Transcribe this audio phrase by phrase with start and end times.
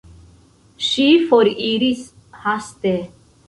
[0.85, 2.03] Ŝi foriris
[2.47, 2.99] haste.